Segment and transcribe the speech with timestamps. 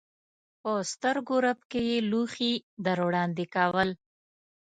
[0.61, 2.53] په سترګو رپ کې یې لوښي
[2.85, 3.89] در وړاندې کول.